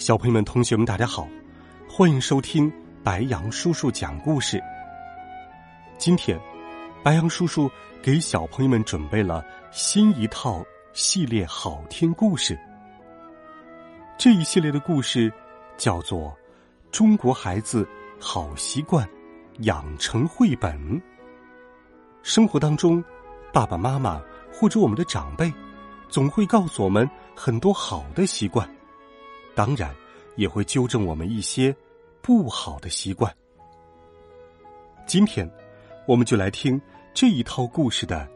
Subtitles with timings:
[0.00, 1.28] 小朋友们、同学们，大家好，
[1.86, 2.72] 欢迎收听
[3.04, 4.58] 白杨叔叔讲故事。
[5.98, 6.40] 今天，
[7.02, 7.70] 白杨叔叔
[8.00, 12.58] 给小朋友们准备了新一套系列好听故事。
[14.16, 15.30] 这一系列的故事
[15.76, 16.28] 叫做
[16.90, 17.86] 《中国孩子
[18.18, 19.06] 好习惯
[19.58, 20.78] 养成绘本》。
[22.22, 23.04] 生活当中，
[23.52, 24.18] 爸爸妈妈
[24.50, 25.52] 或者我们的长辈，
[26.08, 27.06] 总会告诉我们
[27.36, 28.66] 很多好的习惯。
[29.54, 29.94] 当然，
[30.36, 31.74] 也会纠正我们一些
[32.22, 33.34] 不好的习惯。
[35.06, 35.50] 今天，
[36.06, 36.80] 我们就来听
[37.12, 38.28] 这一套故事的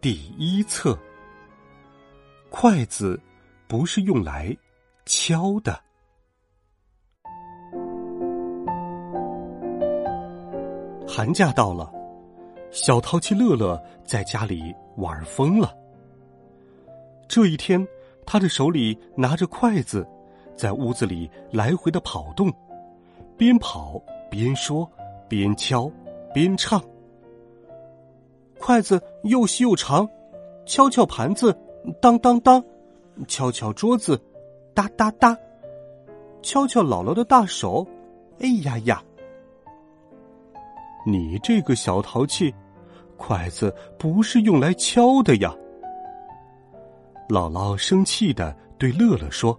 [0.00, 0.98] 第一册。
[2.50, 3.18] 筷子
[3.66, 4.56] 不是用来
[5.06, 5.78] 敲的。
[11.06, 11.90] 寒假到了，
[12.70, 15.74] 小淘气乐乐在家里玩疯了。
[17.28, 17.86] 这一天，
[18.26, 20.06] 他的手里拿着筷子。
[20.58, 22.52] 在屋子里来回的跑动，
[23.36, 24.90] 边跑边说，
[25.28, 25.88] 边敲
[26.34, 26.82] 边唱。
[28.58, 30.06] 筷子又细又长，
[30.66, 31.56] 敲敲盘子，
[32.02, 32.60] 当当当；
[33.28, 34.20] 敲敲桌子，
[34.74, 35.36] 哒哒哒；
[36.42, 37.86] 敲敲姥姥的大手，
[38.40, 39.00] 哎呀呀！
[41.06, 42.52] 你这个小淘气，
[43.16, 45.54] 筷子不是用来敲的呀！
[47.28, 49.56] 姥姥生气的对乐乐说。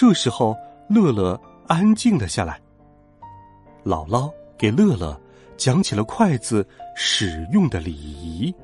[0.00, 0.56] 这时候，
[0.88, 2.60] 乐乐安静了下来。
[3.84, 5.20] 姥姥给乐乐
[5.56, 6.64] 讲起了筷子
[6.94, 8.54] 使用的礼仪。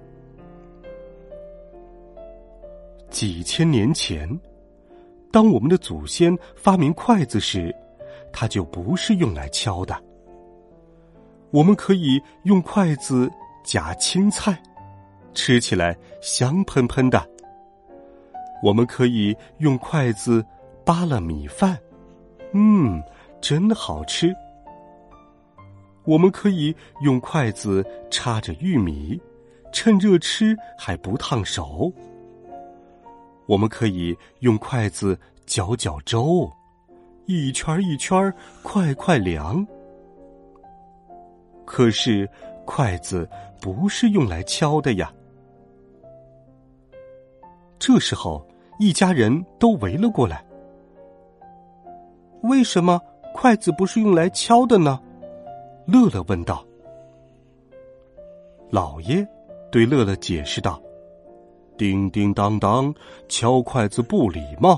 [3.10, 4.28] 几千年前，
[5.32, 7.74] 当我们的祖先发明筷子时，
[8.32, 10.00] 它就不是用来敲的。
[11.50, 13.28] 我们可以用筷子
[13.64, 14.56] 夹青菜，
[15.32, 17.28] 吃起来香喷喷的。
[18.62, 20.46] 我们可以用筷子。
[20.84, 21.78] 扒了米饭，
[22.52, 23.02] 嗯，
[23.40, 24.34] 真好吃。
[26.04, 29.18] 我们可以用筷子插着玉米，
[29.72, 31.90] 趁热吃还不烫手。
[33.46, 36.50] 我们可以用筷子搅搅粥，
[37.26, 39.66] 一圈一圈，快快凉。
[41.64, 42.28] 可是
[42.66, 43.26] 筷子
[43.60, 45.10] 不是用来敲的呀。
[47.78, 48.46] 这时候，
[48.78, 50.44] 一家人都围了过来。
[52.44, 53.00] 为什么
[53.32, 55.00] 筷子不是用来敲的呢？
[55.86, 56.62] 乐乐问道。
[58.68, 59.26] 老爷
[59.70, 60.78] 对乐乐解释道
[61.78, 62.94] ：“叮叮当当，
[63.28, 64.76] 敲筷子不礼貌；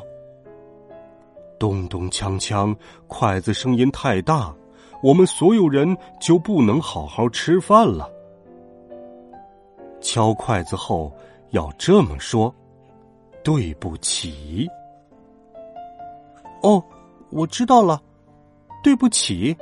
[1.59, 2.75] 咚咚锵锵，
[3.09, 4.55] 筷子声音太大，
[5.03, 8.09] 我们所有人就不能好好吃饭了。
[10.01, 11.13] 敲筷子后
[11.51, 12.55] 要这么说：
[13.43, 14.69] 对不起。”
[16.63, 16.81] 哦。
[17.31, 18.01] 我知道了，
[18.83, 19.57] 对不起。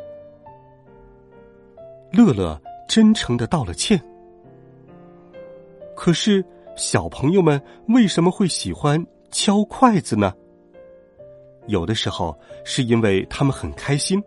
[2.13, 4.01] 乐乐真诚的道了歉。
[5.97, 6.45] 可是，
[6.77, 10.33] 小朋友们为什么会喜欢敲筷子呢？
[11.67, 14.23] 有的时候是因为他们很开心，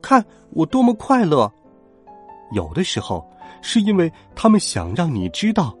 [0.00, 1.46] 看我多么快乐；
[2.52, 3.24] 有的时候
[3.62, 5.76] 是因为他们想让你知道，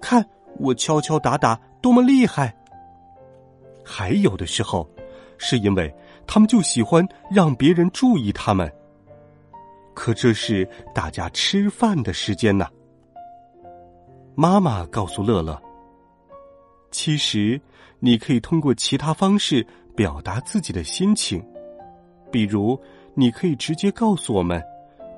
[0.00, 0.24] 看
[0.58, 2.52] 我敲敲打打多么厉害；
[3.84, 4.86] 还有的时候。
[5.44, 5.92] 是因为
[6.24, 8.72] 他们就喜欢让别人注意他们。
[9.92, 12.68] 可这是大家吃饭的时间呢。
[14.36, 15.60] 妈妈告诉乐乐
[16.92, 17.60] ：“其实
[17.98, 21.44] 你可以通过其他方式表达自己的心情，
[22.30, 22.80] 比如
[23.14, 24.62] 你可以直接告诉我们，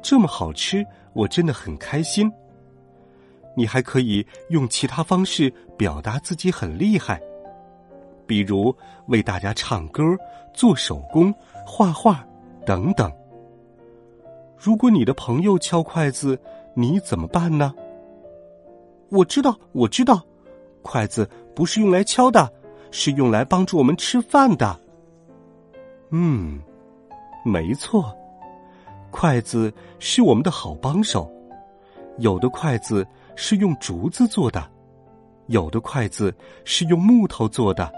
[0.02, 0.82] 这么好吃，
[1.12, 2.32] 我真的很开心。
[3.54, 7.20] 你还可以用其他方式表达自己很厉害。”
[8.26, 8.75] 比如
[9.09, 10.03] 为大家唱歌、
[10.53, 11.32] 做手工、
[11.67, 12.26] 画画
[12.65, 13.11] 等等。
[14.56, 16.38] 如果你的朋友敲筷子，
[16.75, 17.75] 你怎么办呢？
[19.11, 20.23] 我知道，我知道，
[20.82, 22.50] 筷子不是用来敲的，
[22.91, 24.81] 是用来帮助我们吃饭的。
[26.11, 26.61] 嗯，
[27.44, 28.17] 没错，
[29.11, 31.31] 筷子是我们的好帮手。
[32.19, 33.06] 有的筷子
[33.37, 34.65] 是用竹子做的，
[35.49, 36.35] 有的筷子
[36.65, 37.93] 是用木头做的。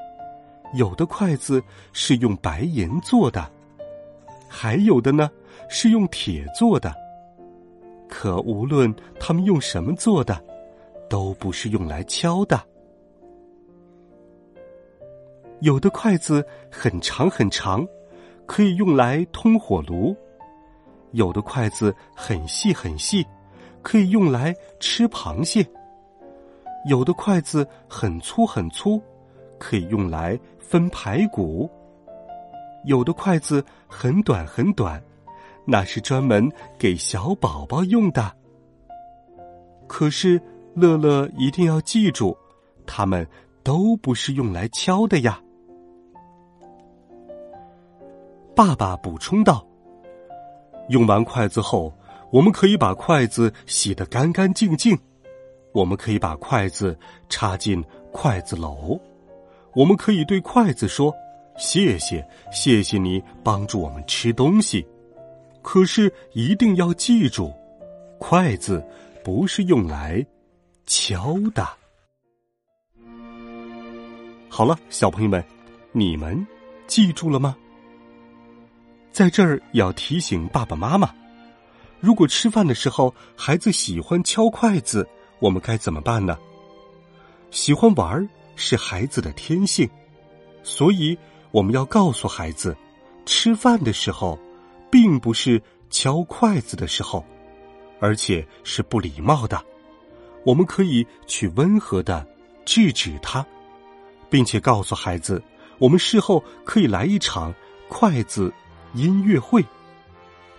[0.74, 3.50] 有的筷子是用白银做的，
[4.48, 5.30] 还有的呢
[5.68, 6.94] 是用铁做的。
[8.08, 10.42] 可无论他们用什么做的，
[11.08, 12.60] 都不是用来敲的。
[15.60, 17.86] 有的筷子很长很长，
[18.44, 20.14] 可以用来通火炉；
[21.12, 23.26] 有的筷子很细很细，
[23.82, 25.64] 可以用来吃螃蟹；
[26.88, 29.02] 有的筷子很粗很粗，
[29.58, 31.68] 可以用来分排骨；
[32.84, 35.02] 有的筷子很短很短，
[35.64, 38.32] 那是专门给小宝宝用的。
[39.86, 40.40] 可是，
[40.74, 42.36] 乐乐一定要记住，
[42.86, 43.26] 它们
[43.62, 45.40] 都不是用来敲的呀。
[48.54, 49.66] 爸爸补充道
[50.88, 51.92] ：“用完筷子后，
[52.30, 54.98] 我们可以把筷子洗得干干净净。
[55.72, 56.98] 我们可以把筷子
[57.28, 58.98] 插进筷子篓。
[59.76, 61.14] 我们可以对筷子说
[61.58, 64.82] ：‘谢谢，谢谢你帮助我们吃东西。’
[65.60, 67.52] 可是一定要记住，
[68.18, 68.82] 筷子
[69.22, 70.24] 不是用来
[70.86, 71.68] 敲的。
[74.48, 75.44] 好了，小朋友们，
[75.92, 76.46] 你们
[76.86, 77.54] 记住了吗？”
[79.12, 81.14] 在这儿要提醒爸爸妈妈：
[82.00, 85.06] 如果吃饭的时候孩子喜欢敲筷子，
[85.38, 86.38] 我们该怎么办呢？
[87.50, 89.88] 喜欢玩儿是孩子的天性，
[90.64, 91.16] 所以
[91.52, 92.76] 我们要告诉孩子，
[93.24, 94.36] 吃饭的时候
[94.90, 97.24] 并不是敲筷子的时候，
[98.00, 99.64] 而且是不礼貌的。
[100.44, 102.26] 我们可以去温和的
[102.64, 103.46] 制止他，
[104.28, 105.40] 并且告诉孩子，
[105.78, 107.54] 我们事后可以来一场
[107.88, 108.52] 筷子。
[108.94, 109.62] 音乐会，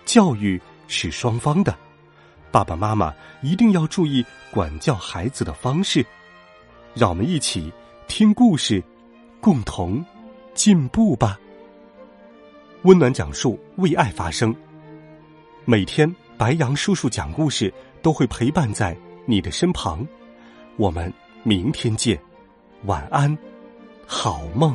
[0.04, 1.76] 教育是双方的，
[2.52, 3.12] 爸爸妈妈
[3.42, 6.06] 一定要注意管教孩子的方式。
[6.94, 7.72] 让我们一起
[8.08, 8.82] 听故事，
[9.38, 10.02] 共同
[10.54, 11.38] 进步吧。
[12.82, 14.52] 温暖讲述，为爱发声。
[15.66, 18.96] 每天，白杨叔叔讲故事都会陪伴在
[19.26, 20.04] 你的身旁。
[20.78, 21.12] 我们
[21.42, 22.18] 明天见，
[22.86, 23.36] 晚安，
[24.06, 24.74] 好梦。